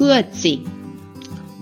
[0.00, 0.48] 各自。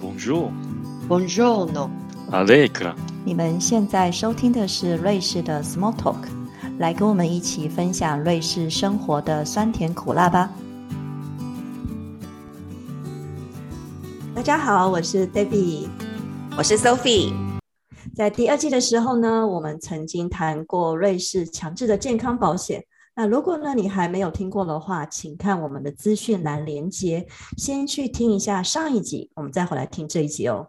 [0.01, 1.91] Bonjour，Bonjour，no
[2.31, 2.95] Allegra.
[3.25, 6.29] 你们现在收听的是瑞士的 Small Talk，
[6.79, 10.53] 来跟我们一起分享瑞士生活的酸甜苦辣吧。
[14.37, 15.89] 大家好，我是 Debbie，
[16.57, 17.33] 我是 Sophie。
[18.15, 22.85] 在第二季的时候呢，我们曾经谈过瑞士强制的健康保险。
[23.19, 30.69] 那如果呢你还没有听过的话，请看我们的资讯栏连接，先去听一下上一集，我们再回来听这一集哦。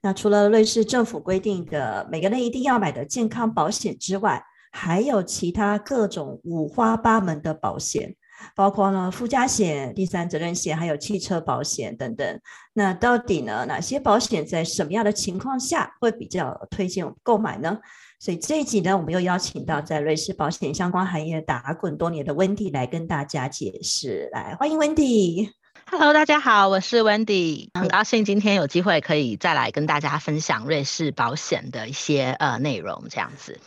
[0.00, 4.42] 那除了瑞士政府规定的每个人一定要买的健康保险之外，
[4.72, 8.16] 还有其他各种五花八门的保险，
[8.56, 12.40] 包括呢附加险、第三责任险，还有汽车保险等等。
[12.72, 17.78] 那到底呢哪些保险在什么样的情况下会比较推荐购买呢？
[18.24, 24.30] 所以这一集呢，我们又邀请到在瑞士保险相关行业打滚多年的温迪来跟大家解释。
[24.32, 25.52] 来，欢迎温迪。
[25.90, 33.60] Hello，大家好，我是 Wendy，很高兴今天有机会可以再来跟大家分享瑞士保险的一些呃内容，这样子。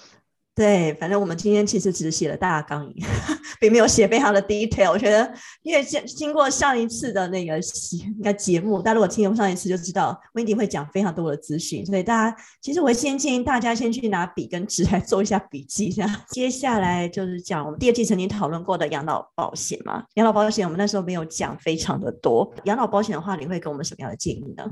[0.58, 2.92] 对，反正我们今天其实只是写了大纲，
[3.62, 4.90] 并没有写非常的 detail。
[4.90, 7.60] 我觉得，因为经经过上一次的那个
[7.92, 15.90] 应该节目，大家如果听过上一次就知道，Wendy 会讲非常多的资讯，所以大家其实我先建议大家先去拿笔跟纸来做一下笔记。
[15.90, 20.04] 这样，接下来就是讲我们第二季曾经讨论过的养老保险嘛。
[20.16, 22.52] 养老保险我们那时候没有讲非常的多。
[22.64, 24.64] 养老保险的话，你会给我们什么样的建议呢？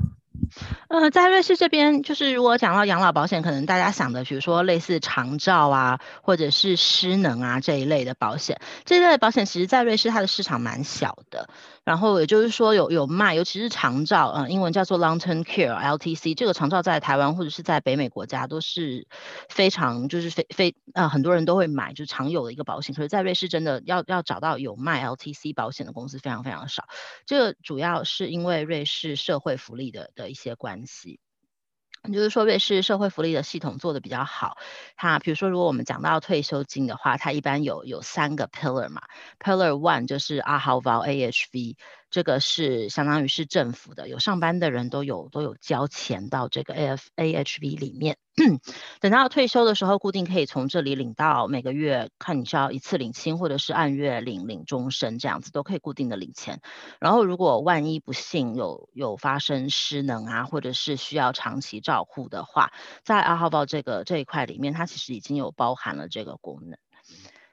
[0.88, 11.48] 呃，在瑞士这边，就是如果讲到养老保险，可能大家想的，比如说类似长照啊，或者是失能啊这一类的保险，这一类的保险，其实在瑞士它的市场蛮小的。
[11.86, 19.06] 然后也就是说有有卖，尤其是长照，嗯，英文叫做 long term care LTC，这个长照在台湾或者是在北美国家都是
[19.48, 22.92] 非常就是非非呃很多人都会买，就是常有的一个保险。
[22.92, 26.82] 可是，在瑞士真的要要找到有卖 LTC 保险的公司非常非常少，
[27.24, 31.20] 这个主要是因为瑞士社会福利的的一些关系。
[32.12, 34.56] 就是说，瑞士社会福利的系统做的比较好。
[34.96, 39.02] 它比如说，如果我们讲到退休金的话，它一般有有三个 pillar 嘛。
[39.38, 41.76] pillar one 就是阿豪 val AHV。
[42.16, 48.16] 这个是相当于是政府的，有上班的人都有都有交钱到这个 A F A H V 里面，
[49.00, 56.62] 等到退休的时候，固定可以从这里领到每个月，看你是要一次领清，或者是按月领领终身这样子，都可以固定的领钱。
[57.00, 62.72] 然后如果万一不幸有有发生失能啊，或者是需要长期照护的话，
[63.04, 66.78] 在二号报这个这一块里面，它其实已经有包含了这个功能。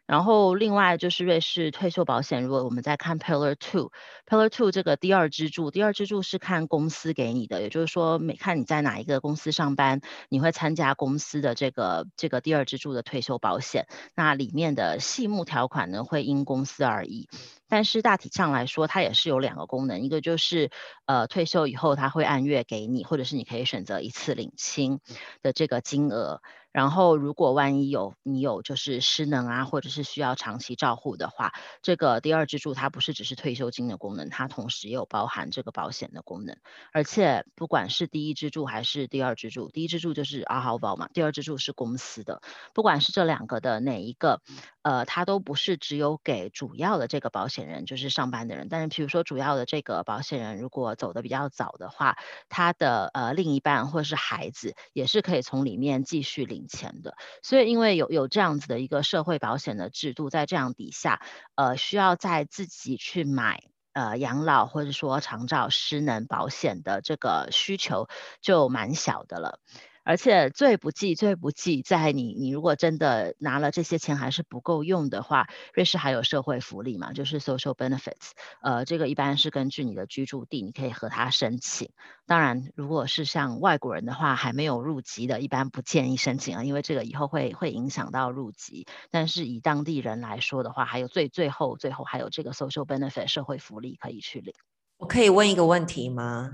[0.05, 17.29] 然后另外就是瑞士退休保险，如果我们在看 Pillar Two，Pillar Two 这个第二支柱，第二支柱是看公司给你的，也就是说每看你在哪一个公司上班，你会参加公司的这个这个第二支柱的退休保险，那里面的细目条款呢会因公司而异，
[17.73, 20.69] 但是大体上来说，它也是有两个功能，一个就是
[21.07, 24.99] 呃退休以后它会按月给你，或者是你可以选择一次领清
[25.41, 26.43] 的这个金额。
[26.71, 36.57] 然后，如果万一有你有就是失能啊，或者是需要长期照护的话，这个第二支柱它不是只是退休金的功能，它同时也有包含这个保险的功能。
[36.91, 42.41] 而且，不管是第一支柱还是第二支柱，第一支柱就是二号保嘛，第二支柱是公司的。
[42.73, 44.41] 不管是这两个的哪一个，
[44.81, 48.67] 呃，它都不是只有给主要的这个保险人，就是上班的人。
[48.67, 52.17] 但是，比如说主要的这个保险人如果走的比较早的话，
[52.49, 56.63] 他的呃另一半或是孩子也是可以从里面继续领。
[56.73, 61.21] 钱的，所以因为有有这样子的一个社会保险的制度，在这样底下，
[61.55, 68.07] 呃，需要在自己去买呃养老或者说长照失能保险的这个需求
[68.41, 69.59] 就蛮小的了。
[70.03, 78.31] 而且最不济最不济，在你你如果真的拿了这些钱还是不够用的话，瑞士还有社会福利嘛，就是 social benefits，
[78.61, 81.89] 呃，这个一般是根据你的居住地，你可以和他申请。
[82.25, 88.85] 当然，如果是像外国人的话，还没有入籍的，一般不建议申请啊，因为这个以后会会影响到入籍。
[89.09, 94.53] 但是以当地人来说的话，还有最最后最后还有这个 social benefit 社会福利可以去领。
[94.97, 96.51] 我可以问一个问题吗？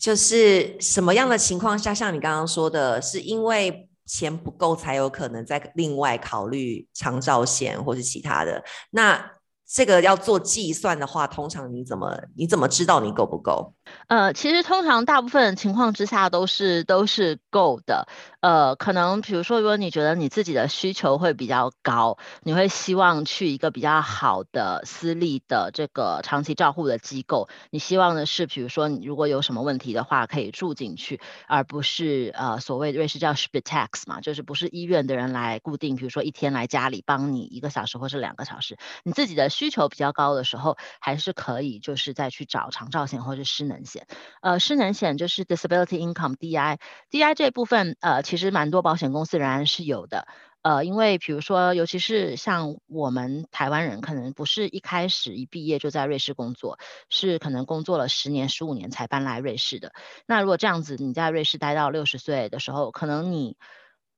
[0.00, 8.64] 就是什么样的情况下，像你刚刚说的，是因为钱不够才有可能再另外考虑长照险或是其他的？
[8.92, 9.32] 那
[9.68, 13.74] 这个要做计算的话，通常你怎么你怎么知道你够不够？
[14.06, 18.08] 呃，其实通常大部分情况之下都是都是够的。
[18.40, 43.79] 呃，可能比如说，如果你觉得你自己的需求会比较高，你会希望去一个比较好的私立的这个长期照护的机构，你希望的是，比如说你如果有什么问题的话，可以住进去，而不是呃所谓瑞士叫 Spitax 嘛，就是不是医院的人来固定，比如说一天来家里帮你一个小时或是两个小时，你自己的需求比较高的时候，还是可以就是再去找长照险或者失能。
[43.84, 44.06] 险。
[44.42, 50.26] 呃，失能险就是 disability income DI，DI 这部分呃其实蛮多保险公司仍然是有的。
[50.62, 56.78] 呃，因为比如说，尤其是像我们台湾人，可能不是一开始一毕业就在瑞士工作，
[57.08, 59.92] 是可能工作了十年、十五年才搬来瑞士的。
[60.26, 63.56] 那如果这样子，你在瑞士待到六十岁的时候，可能你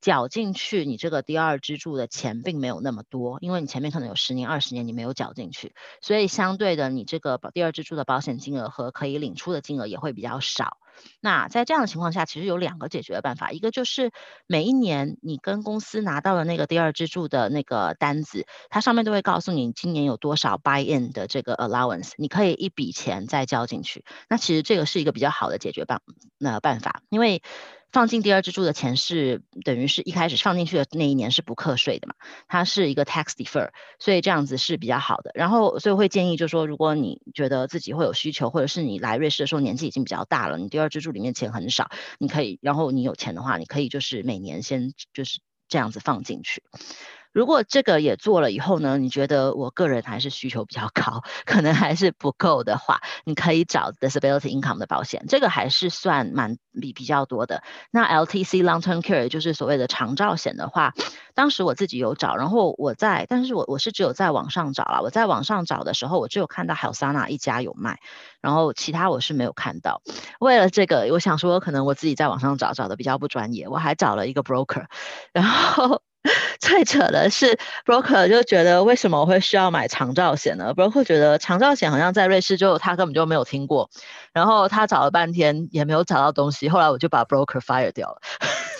[0.03, 10.77] 缴进去你这个第二支柱的钱并没有那么多，因为你前面可能有十年、二十年你没有缴进去，所以相对的，你这个第二支柱的保险金额和可以领出的金额也会比较少。
[11.21, 14.11] 那在这样的情况下，其实有两个解决的办法，一个就是
[14.49, 24.05] 每一年你跟公司拿到的那个第二支柱的那个单子，它上面都会告诉你今年有多少 buy in 的这个 allowance，你可以一笔钱再交进去。
[24.29, 26.01] 那其实这个是一个比较好的解决办
[26.39, 27.41] 那办法，因为。
[27.93, 32.15] 放进第二支柱的钱是等于是一开始放进去的那一年是不课税的嘛？
[32.49, 35.31] 它是一个 tax defer，所以这样子是比较好的。
[35.35, 46.62] 然后所以会建议就是说，如果你觉得自己会有需求，或者是你来瑞士的时候年纪已经比较大了，你第二支柱里面钱很少，你可以，然后你有钱的话，你可以就是每年先就是这样子放进去。
[47.32, 57.62] 如果这个也做了以后呢，你觉得我个人还是需求比较高，可能还是不够的话，你可以找 disability income 的保险，这个还是算蛮比比较多的。
[57.90, 60.93] 那 LTC long term care 就是所谓的长照险的话，
[61.34, 65.00] 当时我自己有找，然后我在，但是我我是只有在网上找了。
[65.02, 67.99] 我在网上找的时候，我只有看到 Healthana 一家有卖，
[68.40, 70.02] 然后其他我是没有看到。
[70.38, 74.84] 为了这个，我想说可能我自己在网上找找的比较不专业，我还找了一个 broker，
[75.32, 76.02] 然后。
[76.61, 83.91] 最扯的是，broker 就觉得为什么我会需要买长照险呢？broker 觉得长照险好像在瑞士就他根本就没有听过，
[84.33, 88.21] 然后他找了半天也没有找到东西，后来我就把 broker fire 掉了。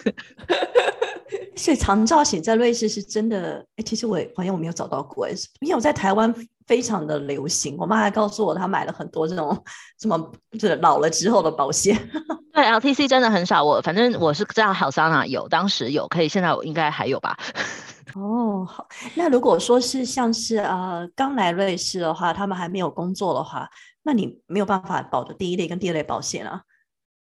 [1.57, 5.29] 所以长照险在瑞士是真的，哎，其实我好像我没有找到过，
[5.61, 6.35] 因为我在台湾
[6.67, 7.77] 非常的流行。
[7.79, 9.57] 我妈还告诉我，她买了很多这种
[10.01, 11.97] 什么，就是老了之后的保险。
[12.53, 17.37] 对，LTC 真的很少，我反正我是知道好桑拿有，当时有，可以，现在我应该还有吧。
[18.15, 23.67] 哦，好，那如果说是像是呃刚来瑞士的话，他们还没有工作的话，
[24.03, 26.63] 那你没有办法保的第一类跟第二类保险啊。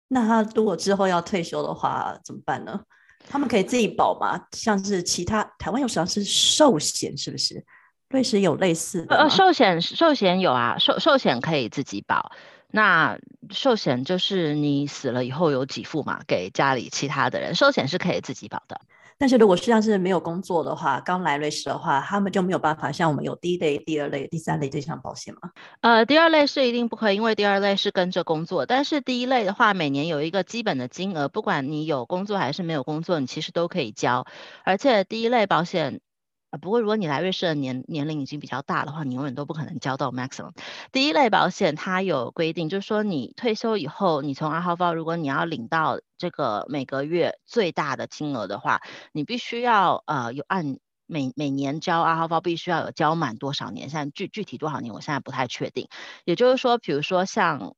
[0.08, 2.81] 那他如果之后要退休的话怎么办呢？
[3.28, 4.40] 他们可以自己保吗？
[4.52, 7.64] 像是其他台湾有像是寿险，是不是？
[8.08, 9.17] 瑞士有类似的？
[9.17, 12.32] 呃，寿险寿险有啊，寿寿险可以自己保。
[12.72, 13.19] 那
[13.50, 17.55] 寿险就是你死了以后有给付嘛，给家里其他的人。
[17.55, 18.81] 寿险是可以自己保的。
[19.20, 25.50] 但是如果实际上是没有工作的话，刚来瑞士的话，他们就没有办法像我们有第一类、第二类、第三类这项保险吗？
[25.82, 28.64] 呃，第二类是一定不可以，因为第二类是跟着工作。
[28.64, 34.25] 但是第一类的话，每年有一个基本的金额，不管你有工作还是没有工作，你其实都可以交。
[34.64, 36.00] 而且第一类保险。
[36.50, 40.50] 啊，不过如果你来瑞士的年年龄已经比较大的话，你永远都不可能交到 maximum。
[40.91, 48.81] 第一类保险它有规定，就是说你退休以后，你从二号包，如果你要领到这个每个月最大的金额的话，
[49.12, 55.88] 你必须要呃有按每每年交二号包，必须要有交满多少年，现在具具体多少年，我现在不太确定。
[56.25, 57.75] 也就是说，比如说像。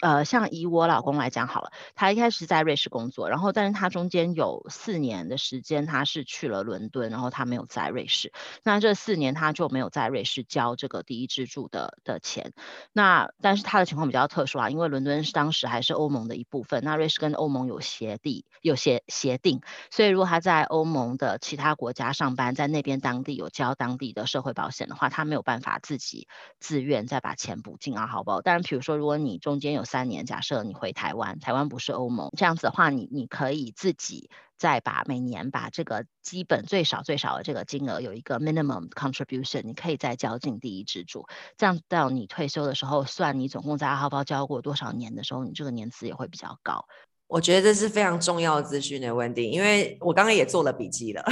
[0.00, 12.52] 呃，像以我老公来讲好了，他一开始在瑞士工作，然后但是他中间有四年的时间他是去了伦敦，然后他没有在瑞士，那这四年他就没有在瑞士交这个第一支柱的的钱。
[12.92, 26.28] 那但是他的情况比较特殊啊，因为伦敦是当时还是欧盟的一部分，那瑞士跟欧盟有协定，有协协定，所以如果他在欧盟的其他国家上班，在那边当地有交当地的社会保险的话，他没有办法自己
[26.60, 28.42] 自愿再把钱补进啊，好不好。
[28.42, 41.26] 当然，比如说如果你中间有三年，假设你回台湾，台湾不是欧盟，这样子的话，你你可以自己再把每年把这个基本最少最少的这个金额有一个 minimum contribution，你可以再交进第一支柱，
[41.56, 46.86] 这样到你退休的时候，算你总共在二号包交过多少年的时候，你这个年资也会比较高。
[47.28, 51.22] 我觉得这是非常重要的资讯的问题，因为我刚刚也做了笔记了。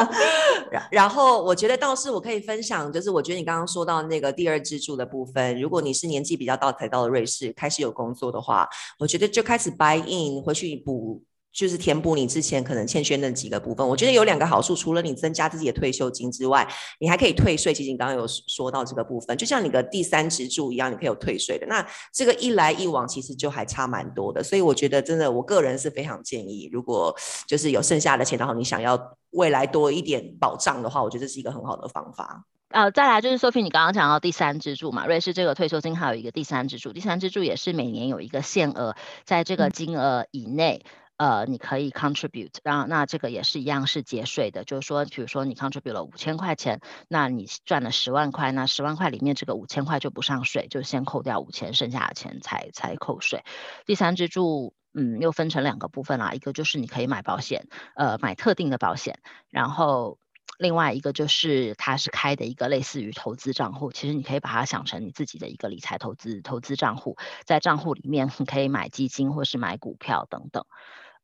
[0.90, 8.66] 然后我觉得倒是我可以分享，就是我觉得你刚刚说到那个第二支柱的部分，如果你是年纪比较大才到了瑞士开始有工作的话，
[8.98, 11.22] 我觉得就开始 buy in 回去补。
[11.54, 16.68] 就是填补你之前可能欠缺那几个部分，我觉得有两个好处，除了你增加自己的退休金之外，
[16.98, 17.72] 你还可以退税。
[17.72, 21.64] 其实你刚刚有说到这个部分，就像你的第三支柱一样，你可以有退税的。
[21.66, 24.42] 那这个一来一往，其实就还差蛮多的。
[24.42, 27.14] 所以我觉得真的，我个人是非常建议，如果
[27.46, 32.44] 就是有剩下的钱，然后你想要未来多一点保障的话，我觉得这是一个很好的方法。
[32.70, 40.84] 呃，再来就是 Sophie，你刚刚讲到第三支柱嘛，瑞士这个退休金还有一个第三支柱，第三支柱也是每年有一个限额，在这个金额以内。
[41.16, 53.44] 呃，你可以 contribute，然后那这个也是一样是节税的，就是说，比如说你 contribute 了五千块钱，那你赚了十万块，那十万块里面这个五千块就不上税，就先扣掉五千，剩下的钱才才扣税。
[53.86, 60.18] 第三支柱，嗯，又分成两个部分啦，一个就是你可以买保险，呃，买特定的保险，然后。
[60.56, 70.64] 另外一个就是它是开的一个类似于投资账户，其实你可以把它想成你自己的一个理财投资投资账户，在账户里面你 可以买基金或是买股票等等。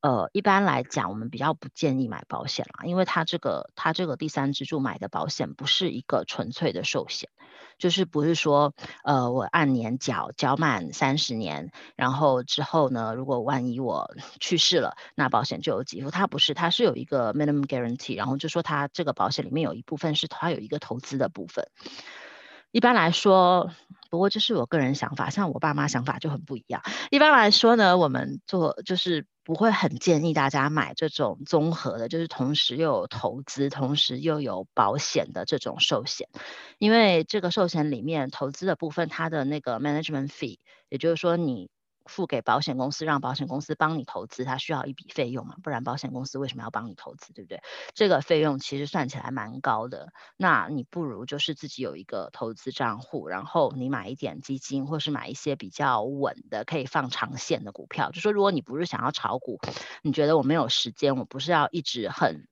[0.01, 7.29] 呃，一般来讲，我们比较不建议买保险啦，因为它这个它这个第三支柱买的保险不是一个纯粹的寿险。
[7.79, 16.11] 就是不是说，呃，我按年缴，缴满三十年，然后之后呢，如果万一我 去世了，那保险就有给付。
[16.11, 21.69] 它不是，它是有一个 minimum guarantee，然后就说它这个保险里面有一部分是它有一个投资的部分。
[22.71, 23.71] 一般来说，
[24.11, 26.83] 不过这是我个人想法，像我爸妈想法就很不一样。
[27.11, 29.27] 一般来说呢，我们做就是。
[29.51, 36.29] 不会很建议大家买这种综合的，就是同时又有投资，同时又有保险的这种寿险，
[36.79, 41.69] 因为这个寿险里面投资的部分，它的那个 management fee，也就是说你。
[42.07, 45.57] 付给保险公司，让保险公司帮你投资，它需要一笔费用嘛？
[45.63, 47.63] 不然保险公司为什么要帮你投资，对不对？
[47.95, 50.13] 这个费用其实算起来蛮高的。
[50.37, 58.11] 那你不如就是自己有一个投资账户，然后你买一点基金，或是买一些比较稳的、可以放长线的股票。
[58.11, 59.61] 就说如果你不是想要炒股，
[60.03, 62.50] 你觉得我没有时间，我不是要一直很。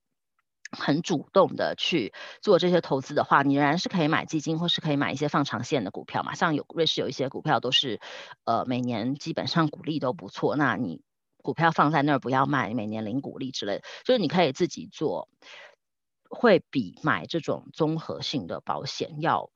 [0.70, 6.34] 很主动的去做这些投资的话，你仍然是可以买基金，或是可以买一些放长线的股票嘛。
[6.34, 8.00] 像有瑞士有一些股票都是，
[8.44, 10.56] 呃，每年基本上股利都不错。
[10.56, 11.02] 那你
[11.42, 15.28] 股票放在那儿不要卖，每年领股利之类的，就是你可以自己做，
[16.28, 19.50] 会比买这种综合性的保险要。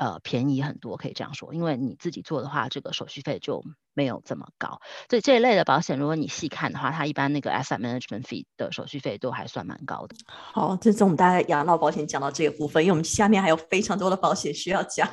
[0.00, 4.80] 呃，便宜很多，可以这样说，因为你自己做的话，这个手续费就没有这么高。
[5.10, 10.16] 所以这一类的保险，如果你细看的话，它一般那个 asset management fee 的手续费都还算蛮高的。
[10.26, 15.06] 好，这是我们大概养老保险讲到这个部分，因为我们下面还有非常多的保险需要讲。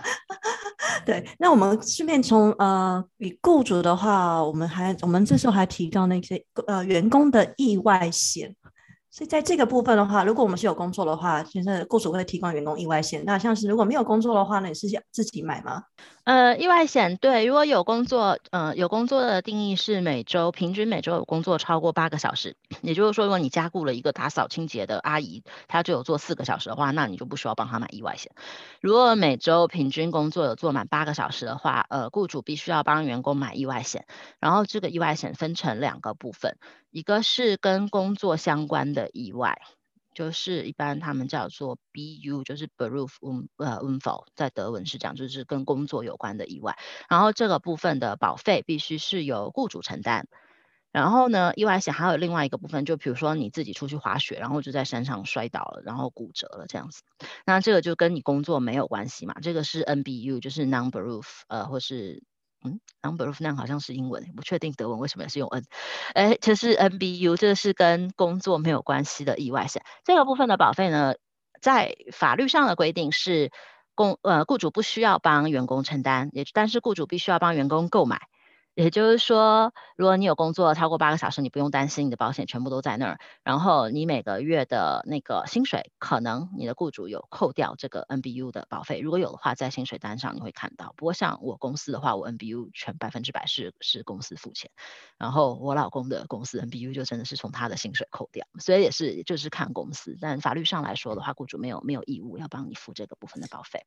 [1.05, 8.55] 对，那我们顺便从呃，以雇主的话，我们还我们这时候还提到那些呃员工的意外险。
[9.17, 13.23] 所以在这个部分的话，如果我们是有工作的话，现在雇主会提供员工意外险。
[13.25, 15.81] 那像是如果没有工作的话那，你是想自己买吗？
[16.27, 28.33] 呃，意外险对，如果有工作，呃，有工作的定义是每周平均每周有工作超过八个小时，也就是说，如果你加雇了一个打扫清洁的阿姨，她就有做四个小时的话，那你就不需要帮她买意外险。
[28.81, 34.05] 如果每周平均工作有做满八个小时的话，呃，雇主必须要帮员工买意外险。
[34.41, 36.57] 然后这个意外险分成两个部分，
[36.91, 39.61] 一个是跟工作相关的意外。
[40.17, 46.75] 就是一般他们叫做 BU，就是 Beruf Un 呃 Unfall，在德文是讲就是跟工作有关的意外。
[47.07, 50.27] 然后这个部分的保费必须是由雇主承担。
[50.91, 57.03] 然后呢，意外险还有另外一个部分，就比如说你自己出去滑雪，然后就在山上摔倒了，然后骨折了这样子，
[57.45, 59.35] 那这个就跟你工作没有关系嘛。
[59.43, 62.23] 这个是 NBU，就是 Non-Beruf，呃，或是。
[62.63, 65.63] 嗯，number of 那好像是英文，不确定德文为什么也是用 n。
[66.13, 69.83] 哎，这是 NBU，这个是跟工作没有关系的意外险。
[70.03, 71.13] 这个部分的保费呢，
[71.61, 73.51] 在法律上的规定是
[73.95, 78.21] 公呃雇主不需要帮员工承担，也但是雇主必须要帮员工购买。
[78.77, 83.17] 也就是说，如果你有工作超过八个小时，你不用担心你的保险全部都在那儿。
[83.43, 90.93] 然后你每个月的那个薪水，可能你的雇主有扣掉这个 NBU 的保费，如果有的话，在薪水单上你会看到。
[90.95, 94.69] 不过像我公司的话，我 NBU 全百分之百是是公司付钱，
[95.17, 100.15] 然后我老公的公司 NBU 就真的是从他的薪水扣掉，所以也是就是看公司。
[100.21, 103.79] 但法律上来说的话，雇主没有没有义务要帮你付这个部分的保费。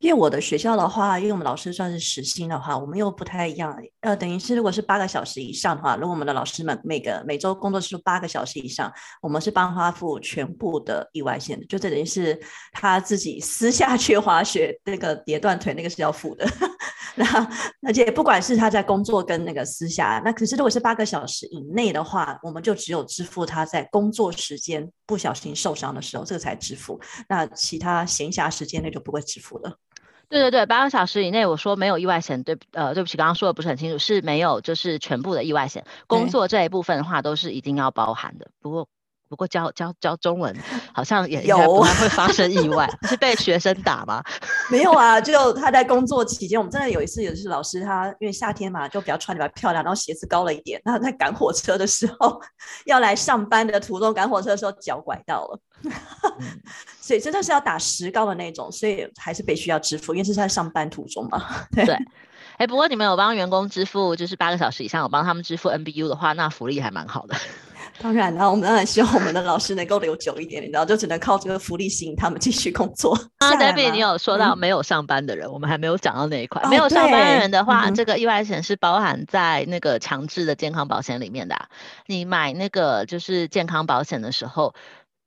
[0.00, 3.76] 因为我的学校的话，因为我们老师算是时薪的话，我们又不太一样。
[4.00, 8.90] 呃，等于是如果是八个小时以上的话，如果我们的老师们每个每周工作是八个小时以上，
[9.20, 12.40] 我们是帮他付全部的意外险的，就等于是
[12.72, 16.48] 他自己私下去滑雪那个跌断腿那个是要付的。
[17.16, 17.26] 那
[17.86, 26.98] 而且不管是他在工作跟那个私下，那可是如果是八个小时以内的话，我们就只有支付他在工作时间不小心受伤的时候，这个才支付。
[27.28, 29.76] 那其他闲暇时间内就不会支付了。
[30.30, 38.48] 对对对，八个小时以内，我说没有意外险，对，呃，对不起，刚刚说的不是很清楚，是没有，就是全部的意外险，工作这一部分的话都是一定要包含的。
[38.60, 38.86] 不过
[39.30, 40.52] 不过教教教中文
[40.92, 44.20] 好像也有太会发生意外，是被学生打吗？
[44.68, 52.40] 没有啊，就他在工作期间，我们真的有一次，也是老师他因为夏天嘛，就比较穿的比较漂亮，然后鞋子高了一点，然后在赶火车的时候，
[52.86, 55.60] 要来上班的途中赶火车的时候脚拐到了，
[57.00, 61.40] 所以真的是要打石膏的那种，所以还是必须要支付，因为这是在上班途中嘛。
[61.70, 61.96] 对对
[62.56, 67.36] 哎，不过你们有帮员工支付，就是八个小时以上有帮他们支付 NBU 的话，那福利还蛮好的。
[68.02, 73.12] 当然啦，我们当然希望我们的老师能够留久一点，你知道，就只能靠这个福利吸引他们继续工作。
[73.38, 76.62] 啊 下来，Debbie，你有说到嗯没有上班的人，我们还没有讲到那一块。
[76.62, 81.68] 哦没有上班人的话，嗯这个意外险是包含在那个强制的健康保险里面的啊、
[82.06, 84.72] 你买那个就是健康保险的时候，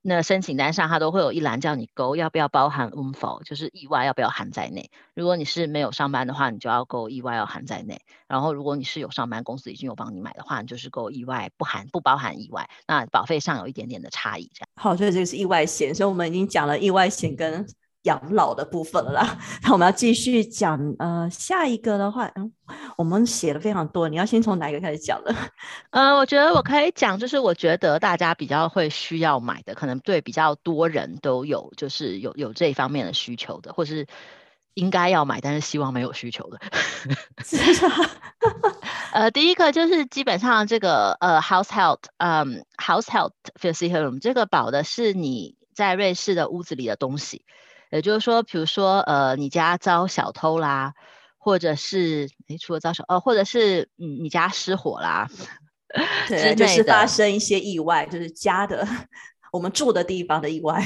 [0.05, 4.91] 那申请单上它都会有一栏叫你勾要不要包含 UNFO，就是意外要不要含在内。
[5.15, 8.01] 如果你是没有上班的话，你就要勾意外要含在内。
[8.27, 12.69] 然后如果你是有上班，公司已经有帮你买的话，你就是勾意外不含不包含意外。
[12.86, 14.67] 那保费上有一点点的差异，这样。
[14.75, 17.65] 好，所以这个是意外险，所以我们已经讲了意外险跟
[18.03, 19.38] 养老的部分了啦。
[19.63, 22.51] 那我们要继续讲，呃，下一个的话，嗯，
[22.98, 25.36] 我们写了非常多，你要先从哪一个开始讲呢？
[25.91, 34.07] 呃，我觉得我可以讲，就是我觉得大家比较会需要买的，可能对比较多人都有，就是有有这一方面的需求的，或是
[34.74, 36.60] 应该要买，但是希望没有需求的。
[37.43, 37.91] 是啊
[39.13, 43.31] 呃，第一个就是基本上这个呃 household，嗯，household
[43.62, 47.45] facility 这个保的是你在瑞士的屋子里的东西，
[47.93, 50.93] 也就是说，比如说呃你家遭小偷啦，
[51.38, 55.29] 或者是诶除了遭小呃，或者是嗯你家失火啦，
[56.27, 58.88] 对，就是发生一些意外，就是家的
[59.53, 60.83] 我们住的地方的意外。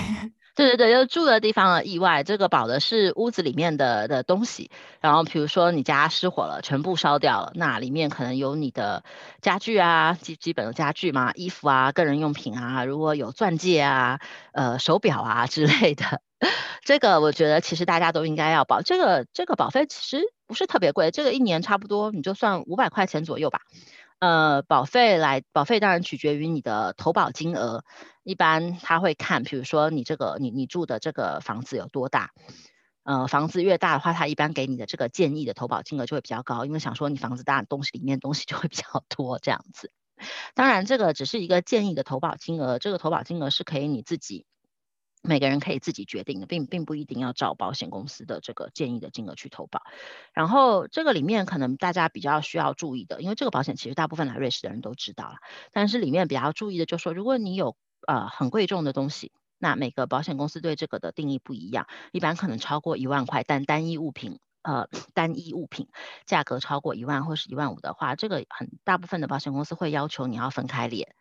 [0.57, 4.71] 对对对，就住的地方的意外，这个保的是屋子里面的的东西。
[4.99, 9.03] 然后比如说你家失火了，全部烧掉了，那里面可能有你的
[9.39, 14.19] 家具啊，基基本的家具嘛，衣服啊，个人用品啊，如果有钻戒啊、
[14.51, 16.21] 呃手表啊之类的，
[16.83, 18.81] 这个我觉得其实大家都应该要保。
[18.81, 23.61] 这个这个保费其实不是特别贵，这个一年差不多你就算五百块钱左右吧。
[24.19, 27.83] 呃，保费来，保费当然取决于你的投保金额。
[28.27, 32.31] 一般他会看，比如说你这个你你住的这个房子有多大，
[33.03, 39.93] 呃，房子越大的话，他一般给你的这个建议的投保金额就会比较高，因为想说你房子大，东西里面东西就会比较多这样子。
[40.55, 44.45] 当然，这个只是一个建议的投保金额，这个投保金额是可以你自己
[45.21, 49.83] 每个人可以自己决定的，并并不一定要照保险公司的这个建议的金额去投保。
[50.33, 55.37] 然后这个里面可能大家比较需要注意的，因为这个保险其实大部分来瑞士的人都知道了，
[55.71, 64.39] 但是里面比较注意的就是说，如果你有呃很贵重的东西，那每个保险公司对这个的定义不一样，一般可能超过一万块，但单一物品。
[64.63, 65.87] 呃，单一物品
[66.25, 71.15] 价格超过一万或是一万五的话，这个很大部分的保险公司会要求你要分开列，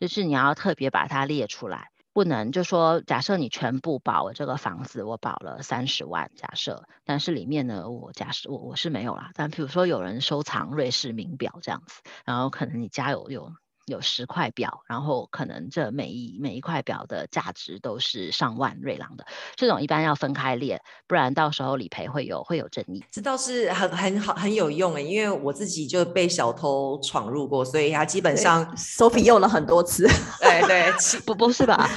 [0.00, 13.52] 就是你要特别把它列出来，不能就说假设你全部保我这个房子，我保了三十万，假设，但是里面呢，我假设我我是没有啦，但比如说有人收藏瑞士名表这样子，然后可能你家有有
[13.90, 19.26] 有十块表，然后可能这每一每一块表的价值都是上万瑞郎的，
[19.56, 23.04] 这种一般要分开列，不然到时候理赔会有会有争议。
[23.10, 30.06] 这倒是很很好很有用诶，因为我自己就被小偷闯入过，所以他基本上 Sophie 用了很多次，
[30.40, 31.90] 对对起不不是吧？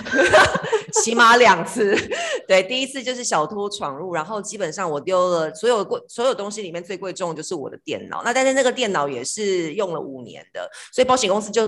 [1.04, 1.96] 起码两次。
[2.48, 8.22] 对，第一次就是小偷闯入，然后基本上我丢了所有贵所有东西里面最贵重的就是我的电脑。
[8.24, 11.68] 那但是那个电脑也是用了五年的，所以保险公司就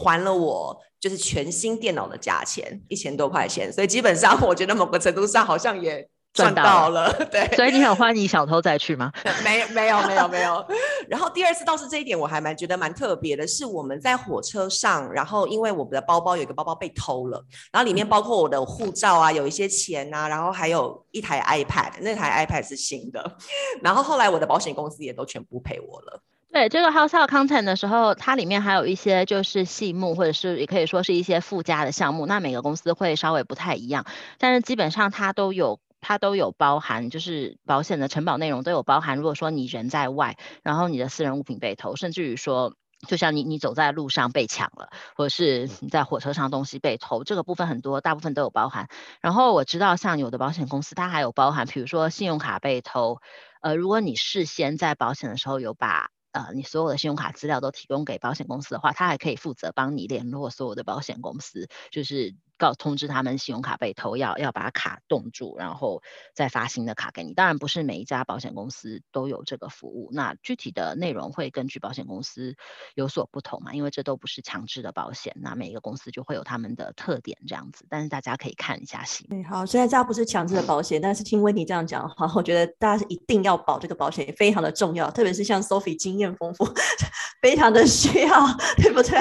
[0.00, 3.70] 还了我就是全新电脑的价钱一千多块钱。
[3.72, 7.44] 所以基本上我觉得某个程度上好像也赚赚到到了， 对。
[7.56, 9.10] 所以你很欢迎小偷再去吗？
[9.44, 10.64] 没没有没有没有。
[11.10, 23.36] 然后第二次倒是这一点我还蛮觉得蛮特别的，是我们在火车上，然后因为我们的包包有一个包包被偷了，然后里面包括我的护照啊，有一些钱啊，然后还有一台 iPad，那台 iPad 是新的。
[23.82, 26.22] 然后后来我的保险公司也都全部赔我了。
[26.52, 32.26] 对这个 household content 的时候，它里面还有一些就是细目，或者是也可以说是一些附加的项目。
[32.26, 34.04] 那每个公司会稍微不太一样，
[34.38, 39.16] 但是基本上它都有它都有包含，就是保险的承保内容都有包含。
[39.16, 42.74] 如果说你人在外，然后你的私人物品被偷，甚至于说。
[43.08, 48.88] 就像你，你走在路上被抢了，或者是你在火车上东西被偷，这个部分很多，大部分都有包含。
[49.22, 53.16] 然后我知道，像有的保险公司它还有包含，比如说信用卡被偷，
[53.62, 66.02] 呃，如果你事先在保险的时候有把呃你所有的信用卡资料都提供给保险公司的话，他还可以负责帮你联络所有的保险公司，就是告通知他们信用卡被偷，要要把卡冻住，然后
[66.34, 67.32] 再发新的卡给你。
[67.32, 72.54] 当然不是每一家保险公司都有这个服务，那具体的内容会根据保险公司
[72.94, 77.86] 有所不同嘛，因为这都不是强制的保险，那每一个公司就会有他们的特点这样子。
[77.88, 86.68] 但是大家可以看一下新对，好，虽然这不是强制的保险，但是听温妮这样讲的话，我觉得大家是一定要保这个保险，非常的重要，特别是像 Sophie 经验丰富，
[87.40, 88.46] 非常的需要，
[88.76, 89.18] 对不对？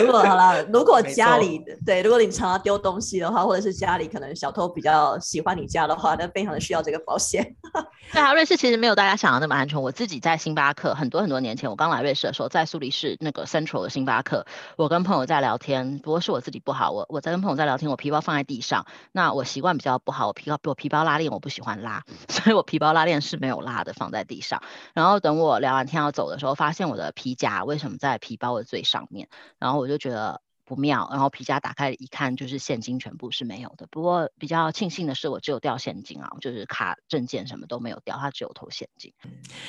[0.00, 7.56] 如果好了，如果家里对，如果你常常丢东西的话，或者是家里可能小偷比较喜欢你家的话，那非常的需要这个保险。
[8.12, 9.80] 对啊，瑞士其实没有大家想的那么安全。
[9.80, 14.44] 我自己在星巴克很多很多年前，我刚来瑞士的时候，在苏黎世那个 Central 的星巴克，
[14.76, 24.62] 我跟朋友在聊天，不过是我自己不好，我我在跟朋友在聊天，我皮包放在地上，那我习惯比较不好，我皮包我皮包拉链我不喜欢拉， 所以我皮包拉链是没有拉的，放在地上。
[24.92, 29.28] 然后等我聊完天要走的时候，发现我的皮夹为什么在皮包的最上面，
[29.58, 30.42] 然后我就觉得。
[30.68, 33.86] 不妙，然后皮夹打开一看，就是现金全部是没有的。
[33.90, 39.10] 不过比较庆幸的是，我只有掉现金啊，就是卡、证件什么都没有掉，它只有投现金。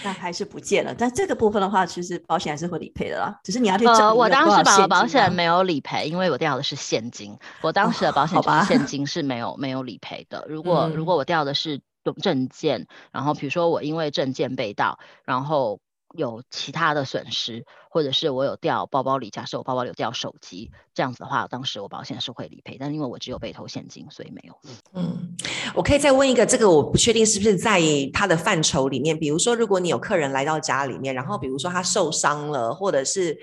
[0.04, 0.94] 那还是不见了。
[0.94, 7.38] 但这个部分的话，其实保险还是会理赔的啦，只是你要去呃，我当时保保险没有理赔，因为我掉的是现金。
[7.62, 10.46] 我当时的保险就是现金是没有没有理赔的。
[10.50, 11.80] 如果如果我掉的是
[12.22, 15.80] 证件，然后比如说我因为证件被盗，然后。
[16.16, 24.54] 有其他的损失，或者是我有掉包包里，假设我包包里有掉手机，这样子的话，当时我保险是会理赔，但因为我只有被偷现金，所以没有。
[24.94, 25.36] 嗯，
[25.76, 27.80] 我可以再问一个，这个我不确定是不是在
[28.12, 29.18] 他的范畴里面。
[29.18, 33.38] 比如说，如果你有客人来到家里面，然后比如说他受伤了，或者是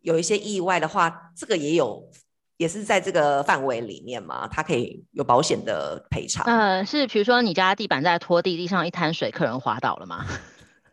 [0.00, 2.08] 有一些意外的话，这个也有，
[2.56, 4.48] 也是在这个范围里面嘛？
[4.48, 6.46] 它可以有保险的赔偿。
[6.46, 10.24] 呃，是比如说你家地板在拖地，地上一滩水，客人滑倒了吗？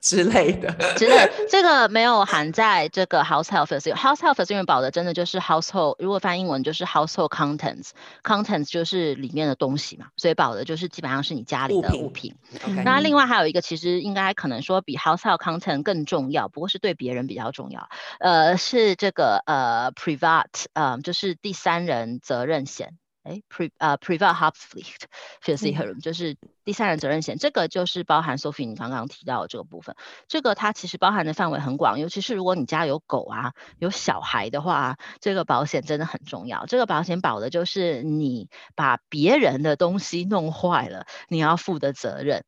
[0.06, 12.36] 之类的，之类，这个没有含在这个 household household 因为保的真的就是 household，如果翻英文就是 household contents，contents 就是里面的东西嘛，所以保的就是基本上是你家里的物品。
[12.84, 17.89] 那另外还有一个，其实应该可能说比 household content 更重要，不过是对别人比较重要，
[18.20, 22.94] 呃，是这个呃 private，呃，就是第三人责任险。
[23.26, 29.96] 哎，pre 呃 private haftpflicht，就是第三人责任险，这个就是包含 Sophie 你刚刚提到的这个部分。
[30.28, 36.68] 这个它其实包含的范围很广，尤其是如果你家有狗啊、有小孩的话，这个保险真的很重要。
[36.68, 42.44] 这个保险保的就是你把别人的东西弄坏了，你要负的责任。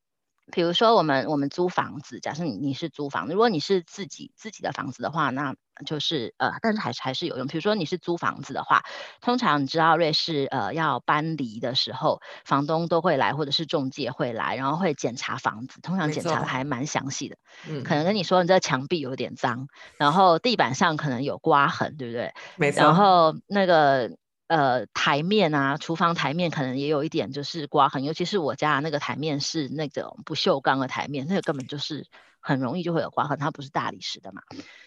[0.51, 5.55] 比如说我们我们租房子，假设你你是租房子，如果你是自己自己的房子的话，那
[5.85, 7.47] 就是呃，但是还是还是有用。
[7.47, 8.83] 比如说你是租房子的话，
[9.21, 17.37] 通常你知道瑞士呃要搬离的时候，房东都会来，或者是中介会来，然后会检查房子，通常检查的还蛮详细的。
[17.67, 22.33] 嗯，可能跟你说你这墙壁有点脏，然后地板上可能有刮痕，对不对？
[22.55, 22.81] 没错。
[22.81, 24.17] 然后那个。
[24.47, 32.07] 呃，台面啊，厨房台面可能也有一点就是刮痕，尤其是我家那个台面是那种不锈钢的台面，那个根本就是
[32.39, 34.41] 很容易就会有刮痕，它不是大理石的嘛。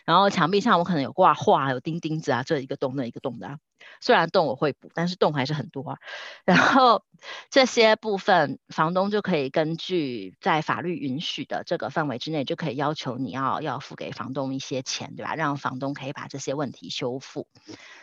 [0.04, 3.58] 然后墙壁上我可能有挂画，有钉钉子啊，这一个洞那一个洞的，
[4.00, 5.98] 虽然洞我会补，但是洞还是很多。
[6.44, 7.04] 然后
[7.50, 15.34] 这些部分房东就可以根据在法律允许的这个范围之内，就可以要求你要要付给房东一些钱，对吧？
[15.34, 17.46] 让房东可以把这些问题修复。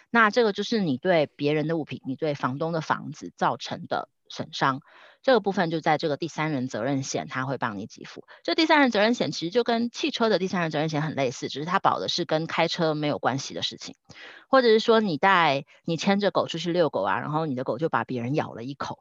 [0.09, 4.81] 那这个就是你对别人的物品，你对房东的房子造成的损伤，
[5.21, 8.25] 这个部分就在这个第三人责任险，他会帮你给付。
[8.43, 13.95] 这第三人责任险其实就跟汽车的第三人责任险很类似，只是它保的是跟开车没有关系的事情，
[14.49, 18.99] 或者是说你带你牵着狗出去遛狗啊，然后你的狗就把别人咬了一口，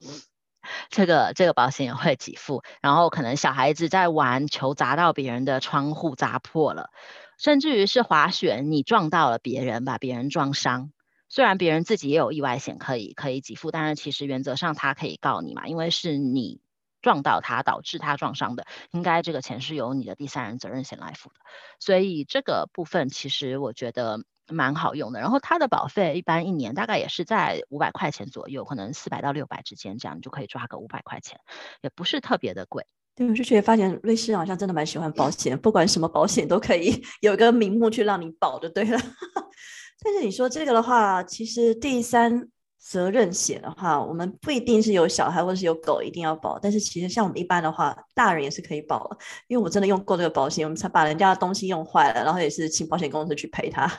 [0.90, 2.62] 这个这个保险也会给付。
[2.82, 6.90] 然后可能小孩子在玩球砸到别人的窗户砸破了，
[7.38, 10.90] 甚至于是滑雪你撞到了别人，把别人撞伤。
[11.28, 16.60] 虽然别人自己也有意外险可以可以给付，但是其实原则上他可以告你嘛，因为是你
[17.02, 21.36] 撞到他导致他撞伤的，应该这个钱是由你的第三人责任险来付的。
[21.78, 25.20] 所以这个部分其实我觉得蛮好用的。
[25.20, 31.40] 然后它的保费一般一年大概也是在五百块钱左右，可能四百到六百之间，这样你就可以抓个五百块钱，
[31.82, 32.86] 也不是特别的贵。
[33.14, 38.98] 对，我就觉得发现瑞士好像真的蛮喜欢保险，不管什么保险都可以 有一个名目去让你保就对了。
[40.06, 49.18] 但是你说这个的话，其实第三责任险的话，我们不一定是有小孩或者是有狗一定要保，但是其实像我们一般的话，大人也是可以保的。
[49.48, 53.90] 因为我真的用过这个保险，我们才把人家的东西用坏了，然后也是请保险公司去赔他。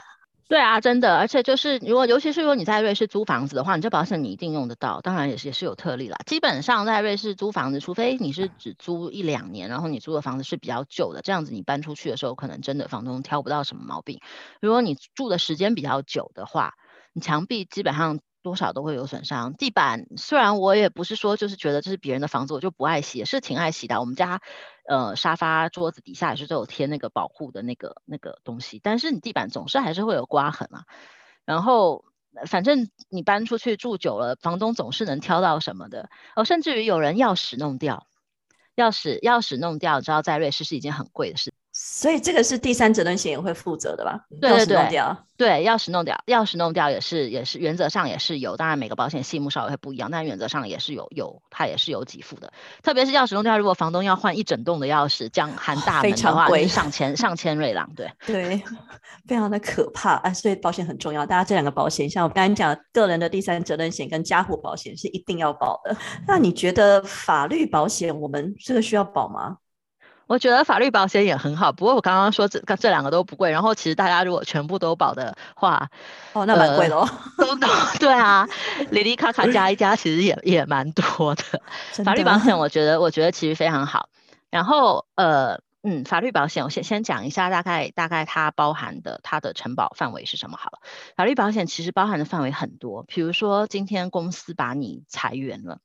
[0.48, 5.02] 对啊，真的，而且就是如果尤其是如果你在瑞士租房子的话，你这保险你一定用得到。
[5.02, 6.16] 当然也是也是有特例啦。
[6.24, 14.20] 基本上在瑞士租房子，除非你是只租一两年，然后你租的房子是比较旧的，这样子你搬出去的时候，可能真的房东挑不到什么毛病。
[14.62, 16.72] 如果你住的时间比较久的话，
[17.12, 19.54] 你墙壁基本上多少都会有损伤。
[19.54, 24.00] 地板虽然我也不是说就是觉得这是别人的房子我就不爱洗，是挺爱洗的。
[24.00, 24.40] 我们家
[24.88, 30.84] 呃沙发桌子底下也是都有贴那个保护的那个那个东西，但是你地板总是还是会有刮痕啊。
[31.44, 32.04] 然后
[32.46, 38.06] 反正你搬出去住久了，房东总是能挑到什么的哦，甚至于有人钥匙弄掉，
[38.76, 41.52] 钥匙钥匙弄掉，知道在瑞士是一件很贵的事。
[41.80, 44.18] 所以这个是第三责任险也会负责的吧？
[44.40, 45.00] 对对对，
[45.36, 52.52] 对，钥匙弄掉，钥匙弄掉也是也是原则上也是有，当然每个保险细目稍微会不一样，但原则上也是有有它也是有给付的。
[52.82, 58.60] 特别是钥匙弄掉，如果房东要换一整栋的钥匙，将含大门的话，上千上千瑞郎，对对，
[59.28, 60.32] 非常的可怕啊！
[60.34, 65.96] 所以保险很重要，大家这两个保险，像我刚才讲个人的第三责任险跟家户保险是一定要保的。
[66.26, 69.58] 那你觉得法律保险我们这个需要保吗？
[70.28, 75.88] 我觉得法律保险也很好，不过我刚刚说这这两个都不贵，然后其实大家如果全部都保的话，
[76.34, 77.08] 哦，那蛮贵的哦。
[77.38, 77.66] 都都
[77.98, 78.46] 对啊，
[78.90, 81.42] 里里卡卡加一加，其实也也蛮多的。
[82.04, 84.10] 法律保险我觉得我觉得其实非常好。
[84.50, 90.80] 然后呃嗯，法律保险我先先讲一下大概大概它包含的它的承保范围是什么好了。
[91.16, 95.78] 法律保险其实包含的范围很多，比如说今天公司把你裁员了。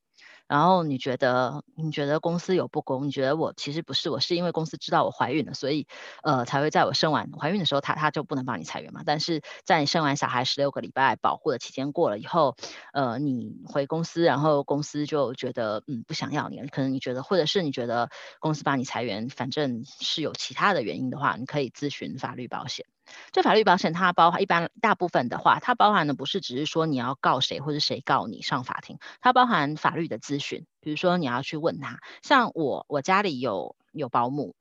[0.54, 3.08] 然后你觉得你觉得公司有不公？
[3.08, 5.88] 你觉得我其实不是，我是因为公司知道我怀孕了，所以
[6.22, 9.02] 呃才会在我生完怀孕的时候，他他就不能帮你裁员嘛。
[9.04, 12.56] 但是在你生完小孩十六个礼拜保护的期间过了以后，
[12.94, 22.86] 呃，你回公司，然后公司就觉得嗯不想要你了，可能你觉得或者是你觉得公司帮你裁员，反正是有其他的原因的话，你可以咨询法律保险。
[23.32, 34.56] 这法律保险它包含一般大部分的话，它包含的不是只是说你要告谁或者谁告你上法庭，它包含法律的咨询，比如说你要去问他，像我我家里有有保姆，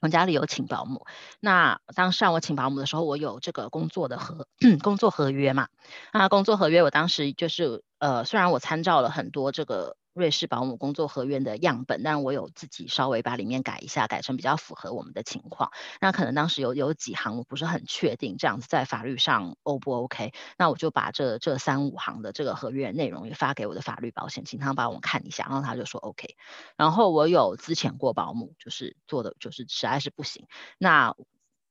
[0.00, 1.06] 我家里有请保姆，
[1.40, 4.46] 那当上我请保姆的时候，我有这个工作的合
[4.82, 5.68] 工作合约嘛，
[6.12, 9.96] 那工作合约我当时就是呃，虽然我参照了很多这个。
[10.16, 15.70] 瑞士保姆工作合约的样本，但我有自己稍微把里面改一下，改成比较符合我们的情况。
[16.00, 20.32] 那可能当时有有几行我不是很确定，这样子在法律上 O 不 OK？
[20.56, 26.36] 那我就把这这三五行的这个合约内容也发给我的法律保险，请他帮我看一下，然后他就说 OK。
[26.78, 30.46] 然后我有之前过保姆，就是做的就是实在是不行。
[30.78, 31.14] 那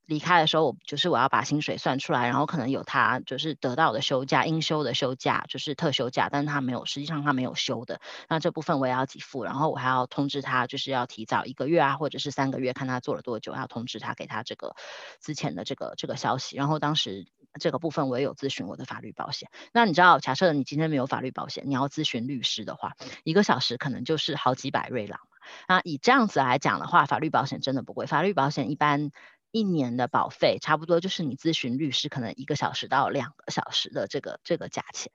[0.05, 14.75] 离开的时候，我就是我要把薪水算出来，然后可能有他就是得到的休假、应休的休假，就是特休假，但是他没有，实际上他没有休的，那这部分我也要给付，然后我还要通知他，就是要提早一个月啊，或者是三个月，看他做了多久，要通知他给他这个
[15.19, 16.55] 之前的这个这个消息。
[16.55, 17.25] 然后当时
[17.59, 19.49] 这个部分我也有咨询我的法律保险。
[19.73, 25.19] 那你知道，假设你今天没有法律保险，你要咨询律师的话，一个小时可能就是好几百瑞郎。
[25.67, 29.11] 那以这样子来讲的话，法律保险真的不贵，法律保险一般。
[29.55, 35.13] 一年的保费差不多就是你咨询律师可能一个小时到两个小时的这个这个价钱。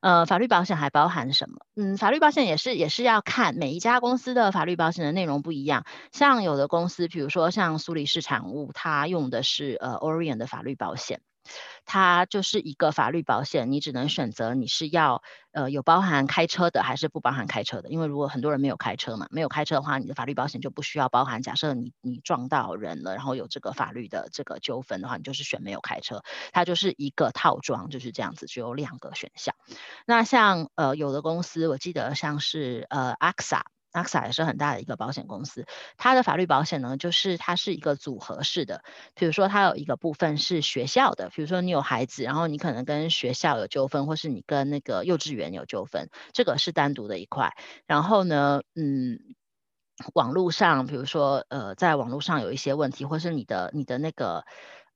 [0.00, 1.58] 呃，法律保险还包含什么？
[1.76, 5.84] 嗯，法律保险也是也是要看每一家公司的法律保险的内容不一样。
[6.10, 11.20] 像有的公司，比如说像苏黎世产物，它用的是呃 Orion 的法律保险。
[11.84, 17.88] 它就是一个法律保险，你只能选择你是要呃有包含开车的还是不包含开车的。
[17.88, 21.42] 因为如果很多人没有开车嘛，没有开车的话，你的法律保险就不需要包含。
[21.42, 26.22] 假设你你撞到人了，然后有这个法律的这个纠纷的话，你就是选没有开车。
[26.52, 29.54] 它就是一个套装，就是这样子，只有两个选项。
[30.06, 33.62] 那像呃有的公司，我记得像是呃 AXA。
[33.92, 38.82] AXA 也是很大的一个保险公司，它的法律保险呢，就是它是一个组合式的。
[39.14, 47.52] 比如说，它有一个部分是学校的，比如说你有孩子，然后你可能跟学校有纠纷，或是你跟那个幼稚园有纠纷，这个是单独的一块。
[47.86, 49.18] 然后呢，嗯，
[50.14, 54.44] 网络上，比如说呃，在网络上有一些问题，或是你的你的那个。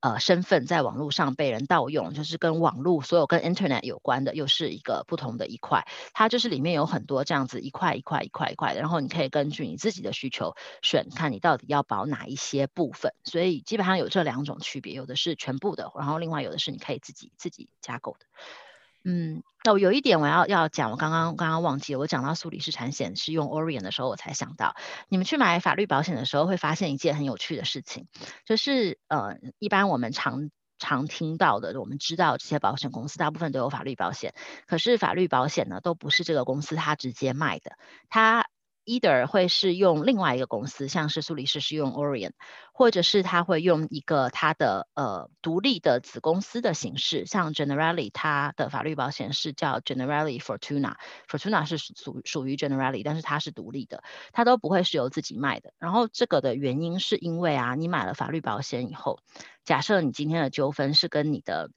[0.04, 5.88] 呃，身份在网络上被人盗用，就是跟网络所有跟 Internet 有关的，又是一个不同的一块。
[6.12, 13.14] 它就是里面有很多这样子一块一块一块一块的，然后你可以根据你自己的需求选，看你到底要保哪一些部分。
[13.24, 18.26] 所以基本上有这两种区别，有的是全部的，然后另外有的是你可以自己自己加购的。
[19.04, 24.74] 嗯，那我有一点我要要讲，我刚刚刚刚忘记，我讲到苏黎世产险是用 Orien 的时候，我才想到，
[25.08, 28.08] 你们去买法律保险的时候，会发现一件很有趣的事情，
[28.46, 34.34] 就是呃，一般我们常常听到的，我们知道这些保险公司大部分都有法律保险，
[34.66, 37.76] 可是法律保险呢，都不是这个公司它直接卖的，
[38.08, 38.46] 它。
[38.84, 42.32] Either 会是用另外一个公司，像是苏黎世是用 Orion，
[42.72, 55.72] 或者是他会用一个他的呃独立的子公司的形式，像 Generali，它的法律保险是叫 Generali Fortuna，Fortuna 是属属于 Generali，但是它是独立的，它都不会是由自己卖的。
[55.78, 59.20] 然后这个的原因是因为啊，你买了法律保险以后，
[59.64, 61.70] 假设你今天的纠纷是跟你的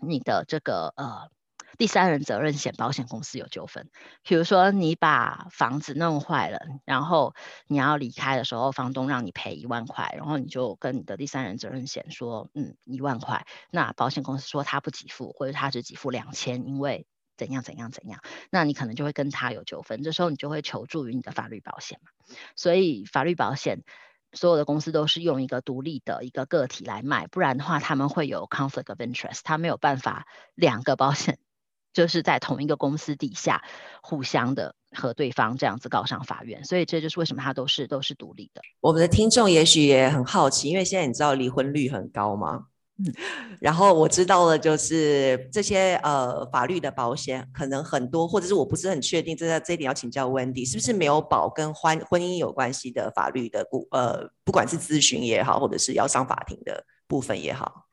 [0.00, 1.30] 你的这个呃。
[1.78, 3.90] 第三人责任险保险公司有纠纷。
[4.22, 7.34] 比如说你把房子弄坏了，然后
[7.66, 17.06] 你要离开的时候，房东让你赔一万块，然后你就跟你的第三人责任险说，嗯，一万块，那保险公司说他不给付，或者他只给付两千，因为
[17.36, 22.10] 怎样怎样怎样，那你可能就会跟他有纠纷，这时候你就会求助于你的法律保险嘛。
[22.56, 23.82] 所以法律保险。
[24.34, 31.38] 所有的公司都是用一个独立的一个个体来卖，不然的话他们会有 conflict of interest，他没有办法两个保险
[31.92, 33.62] 就是在同一个公司底下
[34.02, 38.62] 互相的和对方这样子告上法院，所以这就是为什么它都是都是独立的。
[38.80, 42.66] 我们的听众也许也很好奇，因为现在你知道离婚率很高吗？
[43.58, 57.86] 然后我知道了，就是这些呃法律的保险可能很多，或者是我不是很确定，这这一点要请教 Wendy，是不是没有保跟婚婚姻有关系的法律的顾呃，不管是咨询也好，或者是要上法庭的部分也好。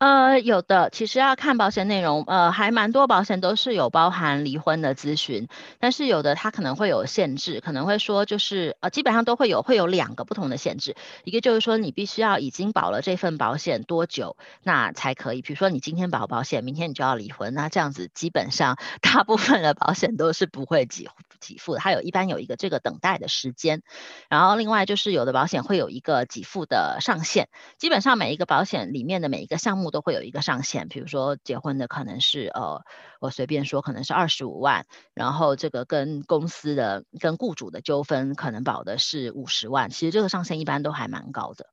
[0.00, 5.46] 呃，有的，其实要看保险内容，呃，还蛮多保险都是有包含离婚的咨询，
[5.78, 21.06] 但是有的它可能会有限制，可能会说就是呃，基本上都会有会有两个不同的限制，一个就是说你必须要已经保了这份保险多久，那才可以，比如说你今天保保险，明天你就要离婚，那这样子基本上 大部分的保险都是不会给
[21.46, 23.82] 给付的，它有一般有一个这个等待的时间，
[24.30, 29.89] 然后另外就是有的保险会有一个给付的上限，基本上每一个保险里面的每一个项目。
[29.90, 32.84] 都会有一个上限，比如说结婚的可能是呃，
[33.20, 41.66] 我随便说可能是二十五万，然后这个跟公司的跟雇主的纠纷可能保的是五十万，其实这个上限一般都还蛮高的。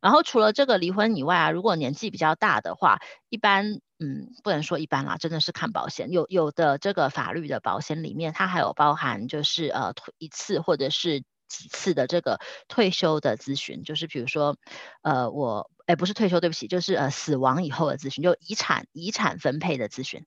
[0.00, 2.98] 然后除了这个离婚以外啊，如果年纪比较大的话，
[3.30, 11.24] 一般嗯不能说一般啦，真的是看保险，有有的这个法律的保险里面它还有包含就是呃一次或者是
[11.58, 14.56] 几次的这个退休的咨询，就是比如说
[15.02, 15.70] 呃我。
[15.86, 20.24] 哎，不是退休，对不起，就是呃死亡以后的咨询，就遗产遗产分配的咨询。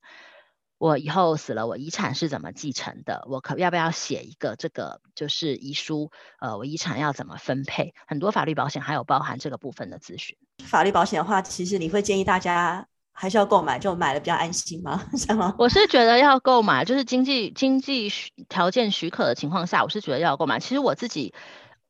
[0.78, 3.26] 我以后死了，我遗产是怎么继承的？
[3.28, 6.12] 我可要不要写一个这个就是遗书？
[6.38, 7.92] 呃，我遗产要怎么分配？
[8.06, 10.38] 很多法律保险还有包含这个部分的咨询。
[10.62, 12.86] 法律保险的话，其实你会建议大家
[13.18, 15.02] 还是要购买，就买了比较安心吗？
[15.16, 15.54] 是吗？
[15.58, 18.12] 我是觉得要购买，就是经济经济
[18.48, 20.60] 条件许可的情况下，我是觉得要购买。
[20.60, 21.34] 其实我自己，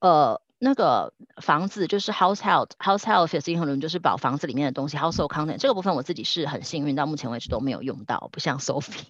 [0.01, 0.41] 呃。
[0.61, 9.05] 那个房子就是 household household f 英文就是保房子里面的东西 household content 这个部分我自己是很幸运，到目前为止都没有用到，不像 Sophie。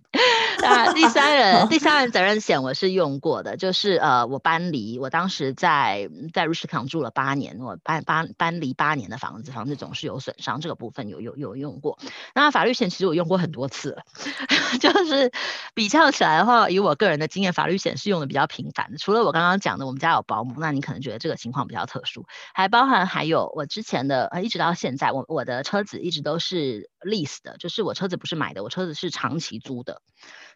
[0.64, 11.98] 啊，第三人 第三人责任险我是用过的，就是呃我搬离，我当时在在瑞士康住了八年，我搬搬搬离八年的房子，房子总是有损伤，这个部分有有有用过。
[12.34, 13.96] 那法律险其实我用过很多次，
[14.80, 15.32] 就是
[15.74, 18.98] 比较起来的话，以我个人的经验，法律险是用的比较频繁的。
[18.98, 21.38] 除了我刚刚讲的，我们家有保姆，那你可能觉得这个。
[21.38, 30.02] 情况比较特殊，还包含还有我之前的呃，一直到现在，我我的车子一直都是 lease 的，就是我车子不是买的，我车子是长期租的，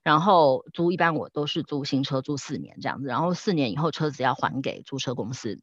[0.03, 5.61] 然后租一般我都是租新车租四年这样子，然后四年以后车子要还给租车公司。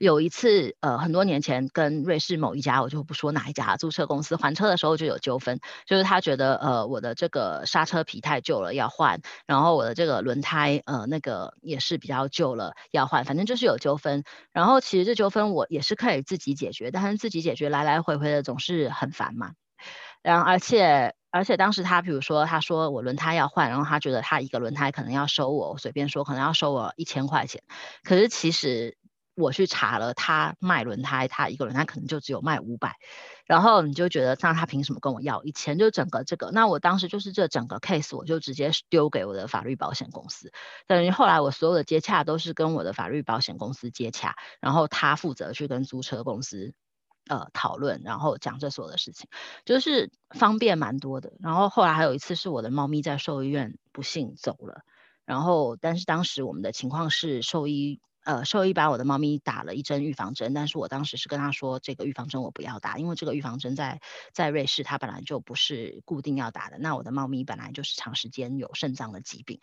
[0.00, 14.24] 有一次，呃，很多年前跟瑞士某一家，我就不说哪一家租车公司还车的时候就有纠纷，就是他觉得，呃，我的这个刹车皮太旧了要换，然后我的这个轮胎，呃，那个也是比较旧了要换，反正就是有纠纷。
[14.50, 19.52] 然后其实这纠纷我也是可以自己解决，但是自己解决来来回回的总是很烦嘛。
[20.20, 27.62] 然后而且而且当时他比如说他说我轮胎要换，然后他觉得他一个轮胎可能要收我我随便说可能要收我一千块钱，
[28.04, 28.96] 可是其实。
[29.36, 32.94] 我去查了，他卖轮胎，他一个轮胎可能就只有卖五百，
[33.46, 35.76] 然后你就觉得，那他凭什么跟我要一千？
[35.76, 40.52] 就整个这个，那我当时就是这整个 case，我就直接丢给我的法律保险公司，
[40.86, 46.72] 等于后来我所有的接洽都是跟我的法律保险公司接洽，然后他负责去跟租车公司
[47.28, 49.28] 呃讨论，然后讲这所有的事情，
[49.64, 51.32] 就是方便蛮多的。
[51.40, 54.82] 然后后来还有一次是我的猫咪在兽医院不幸走了，
[55.24, 58.00] 然后但是当时我们的情况是兽医。
[58.24, 64.00] 呃，兽医把我的猫咪打了一针预防针，但是我当时是跟他说，这个预防针我不要打，因为这个预防针在
[64.32, 66.78] 在瑞士它本来就不是固定要打的。
[66.78, 69.60] 那我的猫咪本来就是长时间有肾脏的疾病，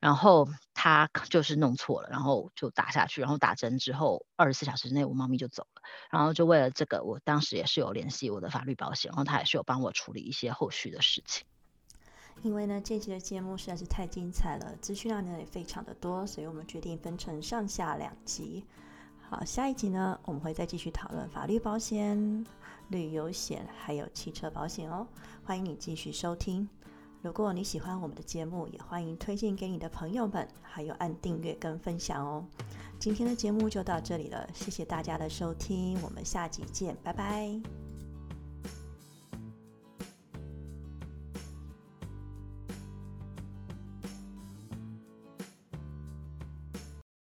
[0.00, 5.82] 然后他就是弄错了，然后就打下去，然后打针之后二十四小时之内我猫咪就走了。
[6.10, 11.44] 然后就为了这个，我当时也是有联系我的法律保险，然后他也是有帮我处理一些后续的事情。
[12.42, 18.64] 因为呢，这期的节目实在是太精彩了，资讯量呢也非常的多，所以我们决定分成上下两集。
[19.20, 22.46] 好，下一集呢，我们会再继续讨论法律保险、
[22.88, 25.06] 旅游险还有汽车保险哦。
[25.44, 26.68] 欢迎你继续收听。
[27.22, 32.42] 如果你喜欢我们的节目，也欢迎推荐给你的朋友们，还有按订阅跟分享哦。
[32.98, 37.89] 今天的节目就到这里了，谢谢大家的收听，我们下集见，拜拜。